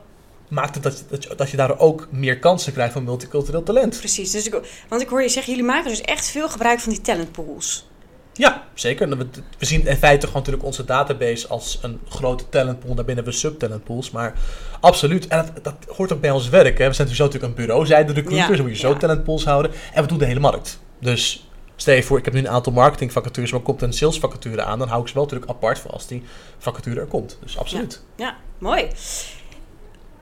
[0.47, 3.63] maakt het dat je, dat, je, dat je daar ook meer kansen krijgt van multicultureel
[3.63, 3.97] talent.
[3.97, 4.31] Precies.
[4.31, 7.01] Dus ik, want ik hoor je zeggen, jullie maken dus echt veel gebruik van die
[7.01, 7.89] talentpools.
[8.33, 9.17] Ja, zeker.
[9.17, 12.95] We, we zien in feite gewoon natuurlijk onze database als een grote talentpool.
[12.95, 14.11] Daarbinnen we subtalentpools.
[14.11, 14.33] Maar
[14.79, 15.27] absoluut.
[15.27, 16.77] En dat, dat, hoort ook bij ons werk.
[16.77, 16.87] Hè.
[16.87, 18.49] We zijn sowieso natuurlijk een bureau, zijde recruiters.
[18.49, 19.71] Ja, dan moet je zo talentpools houden.
[19.93, 20.79] En we doen de hele markt.
[20.99, 24.79] Dus stel je voor, ik heb nu een aantal marketingvacatures, maar komt een salesvacature aan,
[24.79, 26.23] dan hou ik ze wel natuurlijk apart voor als die
[26.57, 27.37] vacature er komt.
[27.43, 28.01] Dus absoluut.
[28.15, 28.87] Ja, ja mooi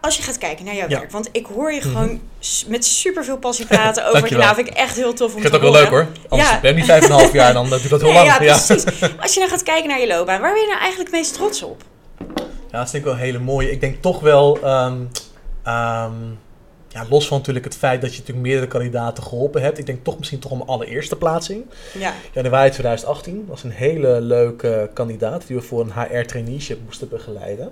[0.01, 2.19] als je gaat kijken naar jouw werk, want ik hoor je gewoon mm-hmm.
[2.67, 5.53] met superveel passie praten over je nou vind ik echt heel tof om ik vind
[5.53, 6.07] het ook wel leuk hoor.
[6.27, 6.59] Anders ja.
[6.59, 8.27] ben niet vijf en een half jaar, dan doe ik dat heel lang.
[8.27, 8.85] Ja, precies.
[9.19, 11.33] Als je nou gaat kijken naar je loopbaan, waar ben je nou eigenlijk het meest
[11.33, 11.83] trots op?
[12.71, 13.71] Ja, dat vind ik wel een hele mooie.
[13.71, 15.09] Ik denk toch wel, um,
[15.65, 16.39] um,
[16.87, 19.77] ja, los van natuurlijk het feit dat je natuurlijk meerdere kandidaten geholpen hebt.
[19.77, 21.65] Ik denk toch misschien toch om allereerste plaatsing.
[21.97, 22.13] Ja.
[22.33, 27.71] Januari 2018 was een hele leuke kandidaat die we voor een HR traineeship moesten begeleiden.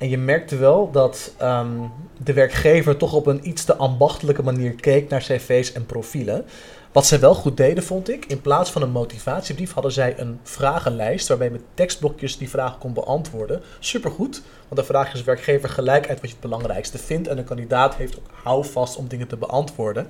[0.00, 1.78] En je merkte wel dat ehm,
[2.18, 6.44] de werkgever toch op een iets te ambachtelijke manier keek naar cv's en profielen.
[6.92, 10.40] Wat zij wel goed deden, vond ik, in plaats van een motivatiebrief hadden zij een
[10.42, 13.62] vragenlijst waarbij met tekstblokjes die vragen kon beantwoorden.
[13.78, 17.44] Supergoed, want dan vraag je werkgever gelijk uit wat je het belangrijkste vindt en een
[17.44, 20.08] kandidaat heeft ook houvast om dingen te beantwoorden.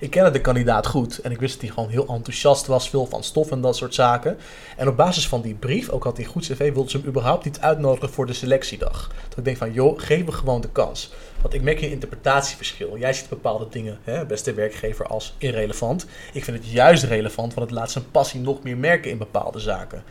[0.00, 3.06] Ik kende de kandidaat goed en ik wist dat hij gewoon heel enthousiast was, veel
[3.06, 4.36] van stof en dat soort zaken.
[4.76, 7.44] En op basis van die brief, ook had hij goed cv, wilde ze hem überhaupt
[7.44, 9.10] niet uitnodigen voor de selectiedag.
[9.28, 11.12] Dat ik denk van, joh, geef me gewoon de kans.
[11.42, 12.98] Want ik merk een interpretatieverschil.
[12.98, 16.06] Jij ziet bepaalde dingen, hè, beste werkgever, als irrelevant.
[16.32, 19.58] Ik vind het juist relevant, want het laat zijn passie nog meer merken in bepaalde
[19.58, 20.02] zaken.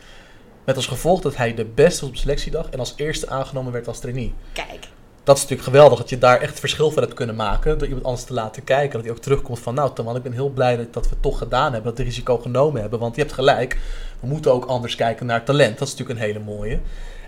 [0.64, 3.88] Met als gevolg dat hij de beste was op selectiedag en als eerste aangenomen werd
[3.88, 4.34] als trainee.
[4.52, 4.88] Kijk
[5.26, 7.78] dat is natuurlijk geweldig dat je daar echt verschil van hebt kunnen maken.
[7.78, 8.92] Door iemand anders te laten kijken.
[8.92, 11.22] Dat hij ook terugkomt van, nou Toman, ik ben heel blij dat, dat we het
[11.22, 11.82] toch gedaan hebben.
[11.82, 12.98] Dat we het risico genomen hebben.
[12.98, 13.78] Want je hebt gelijk,
[14.20, 15.78] we moeten ook anders kijken naar talent.
[15.78, 16.78] Dat is natuurlijk een hele mooie.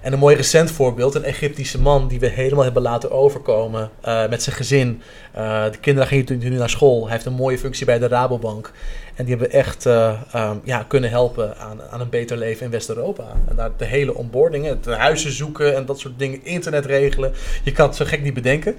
[0.02, 4.28] En een mooi recent voorbeeld, een Egyptische man die we helemaal hebben laten overkomen uh,
[4.28, 5.02] met zijn gezin.
[5.36, 7.02] Uh, de kinderen gingen nu naar school.
[7.02, 8.72] Hij heeft een mooie functie bij de Rabobank.
[9.14, 12.70] En die hebben echt uh, um, ja, kunnen helpen aan, aan een beter leven in
[12.70, 13.24] West-Europa.
[13.48, 17.32] En daar de hele onboarding, het huizen zoeken en dat soort dingen, internet regelen.
[17.62, 18.76] Je kan het zo gek niet bedenken.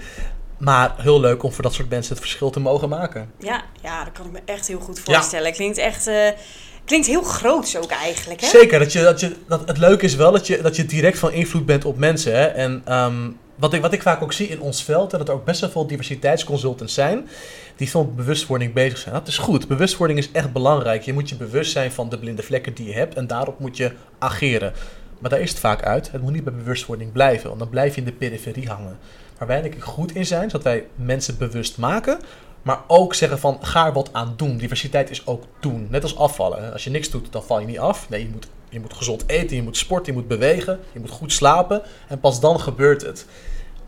[0.57, 3.31] Maar heel leuk om voor dat soort mensen het verschil te mogen maken.
[3.37, 5.47] Ja, ja dat kan ik me echt heel goed voorstellen.
[5.47, 5.53] Ja.
[5.53, 6.09] Klinkt echt
[6.89, 8.47] Klinkt heel groots ook eigenlijk, hè?
[8.47, 8.79] Zeker.
[8.79, 11.31] Dat je, dat je, dat, het leuke is wel dat je, dat je direct van
[11.31, 12.33] invloed bent op mensen.
[12.33, 12.45] Hè?
[12.45, 15.45] En um, wat, ik, wat ik vaak ook zie in ons veld, dat er ook
[15.45, 17.27] best wel veel diversiteitsconsultants zijn
[17.75, 19.13] die veel met bewustwording bezig zijn.
[19.13, 19.67] Dat is goed.
[19.67, 21.01] Bewustwording is echt belangrijk.
[21.01, 23.77] Je moet je bewust zijn van de blinde vlekken die je hebt en daarop moet
[23.77, 24.73] je ageren.
[25.19, 26.11] Maar daar is het vaak uit.
[26.11, 28.97] Het moet niet bij bewustwording blijven, want dan blijf je in de periferie hangen.
[29.37, 32.19] Waar wij denk ik goed in zijn, is dat wij mensen bewust maken,
[32.61, 34.57] maar ook zeggen van, ga er wat aan doen.
[34.57, 35.87] Diversiteit is ook doen.
[35.89, 36.71] Net als afvallen.
[36.73, 38.09] Als je niks doet, dan val je niet af.
[38.09, 40.79] Nee, je moet, je moet gezond eten, je moet sporten, je moet bewegen.
[40.93, 41.81] Je moet goed slapen.
[42.07, 43.25] En pas dan gebeurt het.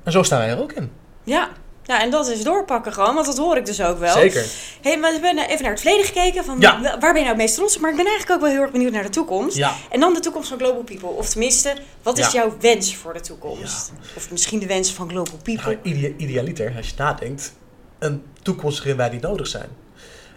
[0.03, 0.91] En zo staan wij er ook in.
[1.23, 1.49] Ja,
[1.85, 4.13] Nou, en dat is doorpakken gewoon, want dat hoor ik dus ook wel.
[4.13, 4.45] Zeker.
[4.81, 6.43] Hey, maar we hebben even naar het verleden gekeken.
[6.45, 6.81] Van Ja.
[6.81, 7.81] Waar ben je nou het meest trots op?
[7.81, 9.55] Maar ik ben eigenlijk ook wel heel erg benieuwd naar de toekomst.
[9.57, 9.73] Ja.
[9.89, 11.09] En dan de toekomst van Global People.
[11.09, 12.39] Of tenminste, wat is Ja.
[12.41, 13.91] jouw wens voor de toekomst?
[14.15, 15.63] Of misschien de wens van Global People.
[15.83, 17.53] Nou, idea- idealiter, als je nadenkt,
[18.01, 19.69] een toekomst waarin wij niet nodig zijn.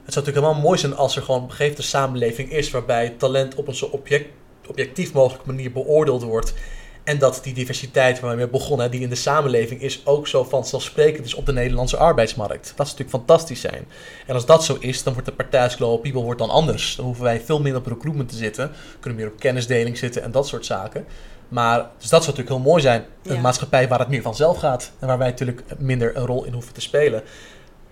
[0.04, 3.54] Het zou natuurlijk helemaal mooi zijn als er gewoon een gegeven samenleving is waarbij talent
[3.54, 4.28] op een zo object,
[4.66, 6.54] objectief mogelijke manier beoordeeld wordt.
[7.04, 10.44] En dat die diversiteit waar we mee begonnen, die in de samenleving is, ook zo
[10.44, 12.62] vanzelfsprekend is op de Nederlandse arbeidsmarkt.
[12.76, 13.86] Dat zou natuurlijk fantastisch zijn.
[14.26, 16.96] En als dat zo is, dan wordt de partij Global People wordt dan anders.
[16.96, 20.30] Dan hoeven wij veel minder op recruitment te zitten, kunnen meer op kennisdeling zitten en
[20.30, 21.06] dat soort zaken.
[21.54, 23.04] Maar, dus dat zou natuurlijk heel mooi zijn.
[23.24, 23.40] Een Ja.
[23.40, 24.90] maatschappij waar het meer vanzelf gaat.
[24.98, 27.22] En waar wij natuurlijk minder een rol in hoeven te spelen.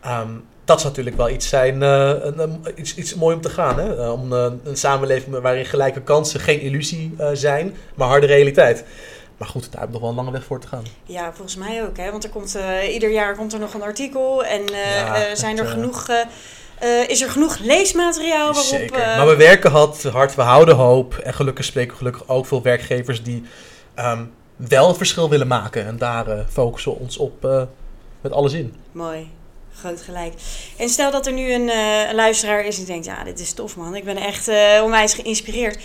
[0.00, 0.28] Ehm,
[0.64, 3.78] dat zou natuurlijk wel iets zijn, eh, een, een- iets, iets mooi om te gaan.
[3.78, 4.02] Hè?
[4.02, 8.84] Eh, om eh, een samenleving waarin gelijke kansen geen illusie zijn, maar harde realiteit.
[9.36, 10.84] Maar goed, daar hebben we nog wel een lange weg voor te gaan.
[11.04, 11.96] Ja, volgens mij ook.
[11.96, 12.10] Hè?
[12.10, 12.58] Want er komt,
[12.92, 14.44] ieder jaar komt er nog een artikel.
[14.44, 16.06] En Ja, zijn er het, genoeg,
[16.82, 18.64] eh, is er genoeg leesmateriaal waarop...
[18.64, 19.00] Zeker.
[19.00, 21.14] eh, Maar we werken hard, hard, we houden hoop.
[21.14, 23.42] En gelukkig spreken we gelukkig ook veel werkgevers die
[23.94, 24.24] ehm,
[24.56, 25.86] wel het verschil willen maken.
[25.86, 27.46] En daar eh, focussen we ons op
[28.20, 28.74] met alles in.
[28.92, 29.30] Mooi.
[29.74, 30.32] Groot gelijk.
[30.78, 33.04] En stel dat er nu een eh, luisteraar is die denkt...
[33.04, 33.94] Ja, dit is tof man.
[33.96, 34.48] Ik ben echt
[34.82, 35.78] onwijs geïnspireerd.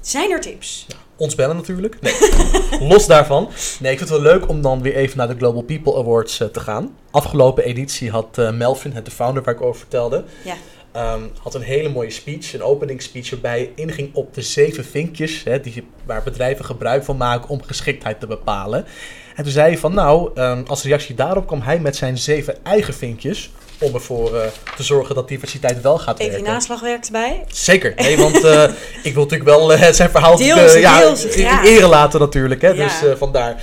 [0.00, 0.86] Zijn er tips?
[1.16, 1.96] Ons bellen natuurlijk.
[2.00, 2.14] Nee.
[2.90, 3.48] Los daarvan.
[3.80, 6.40] Nee, ik vind het wel leuk om dan weer even naar de Global People Awards
[6.40, 6.96] eh, te gaan.
[7.10, 10.54] Afgelopen editie had eh, Melvin, het de founder waar ik over vertelde, Ja.
[10.92, 14.84] ehm, had een hele mooie speech, een opening speech, waarbij hij inging op de zeven
[14.84, 18.84] vinkjes hè, die, waar bedrijven gebruik van maken om geschiktheid te bepalen.
[19.36, 22.64] En toen zei hij van nou, ehm, als reactie daarop kwam hij met zijn zeven
[22.64, 26.52] eigen vinkjes om ervoor eh, te zorgen dat diversiteit wel gaat Even werken.
[26.52, 27.44] naslagwerk erbij.
[27.52, 27.92] Zeker.
[27.96, 28.62] Nee, want eh,
[29.02, 32.62] ik wil natuurlijk wel eh, zijn verhaal Deels, ja, deels, in, ere laten natuurlijk.
[32.62, 32.68] Hè?
[32.68, 32.84] Ja.
[32.84, 33.62] Dus vandaar.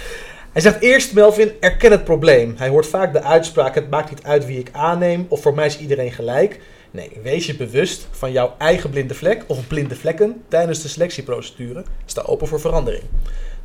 [0.51, 2.55] Hij zegt eerst, Melvin, erken het probleem.
[2.57, 5.65] Hij hoort vaak de uitspraak, het maakt niet uit wie ik aanneem of voor mij
[5.65, 6.59] is iedereen gelijk.
[6.91, 11.83] Nee, wees je bewust van jouw eigen blinde vlek of blinde vlekken tijdens de selectieprocedure.
[12.05, 13.03] Sta open voor verandering.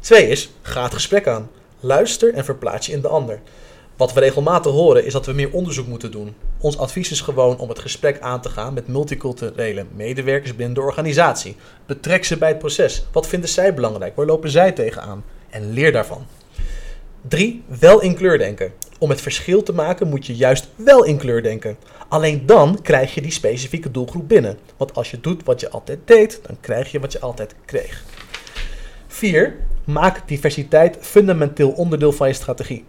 [0.01, 1.51] Twee is, ga het gesprek aan.
[1.81, 3.41] Luister en verplaats je in de ander.
[3.97, 6.35] Wat we regelmatig horen is dat we meer onderzoek moeten doen.
[6.59, 10.81] Ons advies is gewoon om het gesprek aan te gaan met multiculturele medewerkers binnen de
[10.81, 11.57] organisatie.
[11.87, 13.05] Betrek ze bij het proces.
[13.13, 14.17] Wat vinden zij belangrijk?
[14.17, 15.25] Waar lopen zij tegenaan?
[15.51, 16.27] En leer daarvan.
[17.29, 17.63] 3.
[17.79, 18.73] Wel in kleur denken.
[18.99, 21.77] Om het verschil te maken moet je juist wel in kleur denken.
[22.09, 24.59] Alleen dan krijg je die specifieke doelgroep binnen.
[24.77, 28.05] Want als je doet wat je altijd deed, dan krijg je wat je altijd kreeg.
[29.07, 29.57] 4.
[29.85, 32.85] Maak diversiteit fundamenteel onderdeel van je strategie.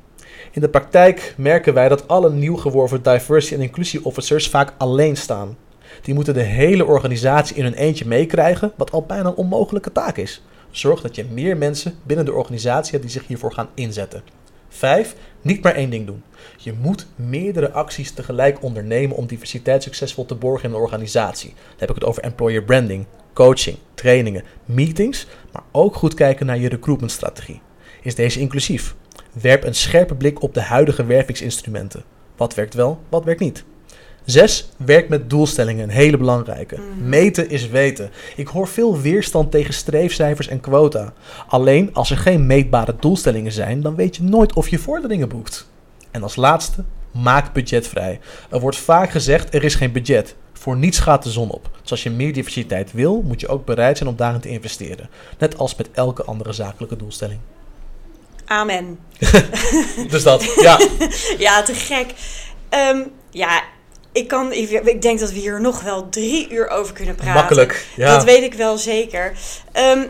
[0.53, 5.17] In de praktijk merken wij dat alle nieuw geworven diversity en inclusie officers vaak alleen
[5.17, 5.57] staan.
[6.01, 10.17] Die moeten de hele organisatie in hun eentje meekrijgen, wat al bijna een onmogelijke taak
[10.17, 10.41] is.
[10.71, 14.23] Zorg dat je meer mensen binnen de organisatie hebt die zich hiervoor gaan inzetten.
[14.69, 15.15] 5.
[15.41, 16.23] Niet maar één ding doen.
[16.57, 21.49] Je moet meerdere acties tegelijk ondernemen om diversiteit succesvol te borgen in de organisatie.
[21.49, 26.57] Dan heb ik het over employer branding, coaching, trainingen, meetings, maar ook goed kijken naar
[26.57, 27.61] je recruitmentstrategie.
[28.01, 28.95] Is deze inclusief?
[29.41, 32.03] Werp een scherpe blik op de huidige wervingsinstrumenten.
[32.37, 33.63] Wat werkt wel, wat werkt niet?
[34.25, 34.69] 6.
[34.77, 36.75] Werk met doelstellingen, een hele belangrijke.
[36.75, 37.09] Mhm.
[37.09, 38.09] Meten is weten.
[38.35, 41.13] Ik hoor veel weerstand tegen streefcijfers en quota.
[41.47, 45.67] Alleen als er geen meetbare doelstellingen zijn, dan weet je nooit of je vorderingen boekt.
[46.11, 48.19] En als laatste, maak budget vrij.
[48.49, 50.35] Er wordt vaak gezegd, er is geen budget.
[50.53, 51.69] Voor niets gaat de zon op.
[51.81, 55.09] Dus als je meer diversiteit wil, moet je ook bereid zijn om daarin te investeren.
[55.39, 57.39] Net als met elke andere zakelijke doelstelling.
[58.45, 58.99] Amen.
[60.09, 60.79] Dus dat, ja.
[61.37, 62.13] Ja, te gek.
[62.69, 63.01] Ehm,
[63.31, 63.63] ja,
[64.11, 67.33] ik, kan, ik, ik denk dat we hier nog wel drie uur over kunnen praten.
[67.33, 67.85] Makkelijk.
[67.95, 68.15] Ja.
[68.15, 69.33] Dat weet ik wel zeker.
[69.71, 70.05] Ehm,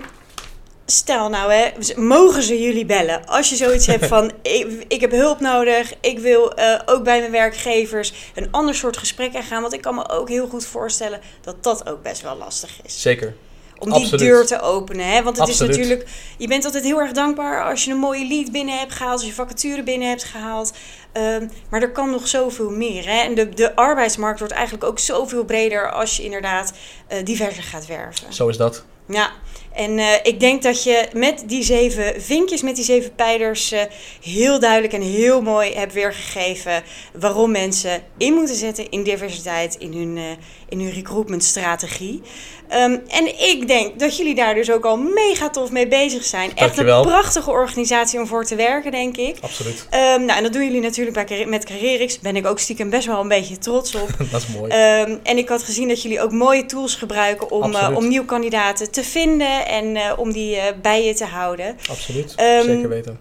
[0.85, 3.25] stel nou, hè, mogen ze jullie bellen?
[3.25, 7.19] Als je zoiets hebt van, ik, ik heb hulp nodig, ik wil eh, ook bij
[7.19, 9.61] mijn werkgevers een ander soort gesprek aangaan.
[9.61, 13.01] Want ik kan me ook heel goed voorstellen dat dat ook best wel lastig is.
[13.01, 13.35] Zeker.
[13.83, 15.05] Om die deur te openen.
[15.05, 15.23] Hè?
[15.23, 15.71] Want het Absoluut.
[15.71, 18.93] is natuurlijk, je bent altijd heel erg dankbaar als je een mooie lead binnen hebt
[18.93, 20.73] gehaald, als je vacature binnen hebt gehaald.
[21.11, 23.05] Ehm, maar er kan nog zoveel meer.
[23.05, 23.21] Hè?
[23.21, 26.73] En de, de arbeidsmarkt wordt eigenlijk ook zoveel breder als je inderdaad
[27.07, 28.33] eh, diverser gaat werven.
[28.33, 28.83] Zo is dat.
[29.07, 29.31] Ja,
[29.73, 33.81] en eh, ik denk dat je met die zeven vinkjes, met die zeven pijlers, eh,
[34.21, 36.83] heel duidelijk en heel mooi hebt weergegeven
[37.13, 40.23] waarom mensen in moeten zetten in diversiteit in hun, eh,
[40.69, 42.21] in hun recruitmentstrategie.
[42.67, 46.55] Ehm, en ik denk dat jullie daar dus ook al mega tof mee bezig zijn.
[46.55, 49.37] Echt een prachtige organisatie om voor te werken, denk ik.
[49.41, 49.87] Absoluut.
[49.89, 52.19] Ehm, nou, en dat doen jullie natuurlijk bij, met Carrerix.
[52.19, 54.09] Ben ik ook stiekem best wel een beetje trots op.
[54.31, 54.71] dat is mooi.
[54.71, 58.91] Ehm, en ik had gezien dat jullie ook mooie tools gebruiken om, om nieuwe kandidaten
[58.91, 61.77] te vinden en eh, om die eh, bij je te houden.
[61.89, 62.35] Absoluut.
[62.35, 63.19] ehm, Zeker weten.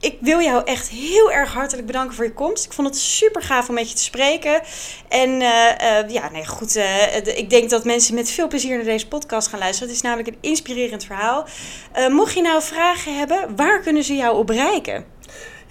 [0.00, 2.64] ik wil jou echt heel erg hartelijk bedanken voor je komst.
[2.64, 4.60] Ik vond het super gaaf om met je te spreken.
[5.08, 6.80] En eh, ja, nee, goed.
[7.24, 9.88] ik denk dat mensen met veel plezier naar deze podcast gaan luisteren.
[9.88, 11.46] Het is namelijk een inspirerend verhaal.
[12.10, 15.04] Mocht je nou vragen hebben, waar kunnen ze jou op bereiken?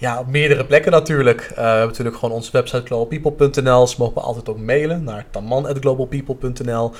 [0.00, 1.52] Ja, op meerdere plekken natuurlijk.
[1.54, 3.86] We hebben natuurlijk gewoon onze website globalpeople.nl.
[3.86, 6.92] Ze mogen me altijd ook mailen naar taman.globalpeople.nl.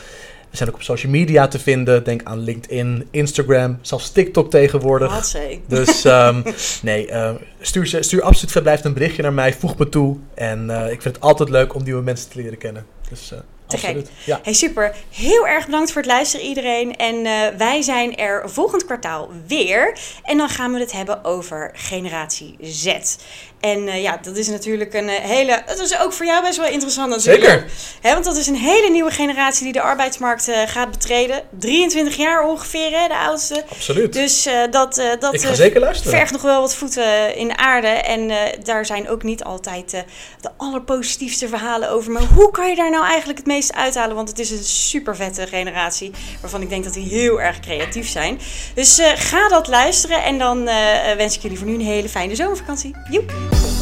[0.50, 2.04] We zijn ook op social media te vinden.
[2.04, 5.10] Denk aan LinkedIn, Instagram, zelfs TikTok tegenwoordig.
[5.10, 5.62] Hatzee.
[5.66, 6.42] Dus ehm,
[6.82, 9.52] nee, eh, stuur, stuur absoluut verblijft een berichtje naar mij.
[9.52, 10.16] Voeg me toe.
[10.34, 12.86] En eh, ik vind het altijd leuk om nieuwe mensen te leren kennen.
[13.08, 13.86] Dus eh, Te gek.
[13.86, 14.10] absoluut.
[14.24, 14.40] Ja.
[14.42, 14.94] Hey, super.
[15.10, 16.96] Heel erg bedankt voor het luisteren iedereen.
[16.96, 19.98] En eh, wij zijn er volgend kwartaal weer.
[20.22, 23.16] En dan gaan we het hebben over generatie Z.
[23.60, 25.62] En eh, ja, dat is natuurlijk een eh, hele...
[25.66, 27.44] Dat is ook voor jou best wel interessant natuurlijk.
[27.44, 27.66] Zeker.
[28.02, 31.42] Want dat is een hele nieuwe generatie die de arbeidsmarkt eh, gaat betreden.
[31.58, 33.64] 23 jaar ongeveer, hè, de oudste.
[33.68, 34.12] Absoluut.
[34.12, 36.16] Dus dat, dat ik ga zeker luisteren.
[36.16, 37.86] vergt nog wel wat voeten in de aarde.
[37.86, 38.30] En
[38.62, 40.04] daar zijn ook niet altijd
[40.40, 42.12] de allerpositiefste verhalen over.
[42.12, 44.16] Maar hoe kan je daar nou eigenlijk het meeste uithalen?
[44.16, 46.10] Want het is een super vette generatie.
[46.40, 48.40] Waarvan ik denk dat die heel erg creatief zijn.
[48.74, 50.22] Dus ga dat luisteren.
[50.22, 50.64] En dan
[51.16, 52.94] wens ik jullie voor nu een hele fijne zomervakantie.
[53.10, 53.49] Joep!
[53.52, 53.79] Thank you.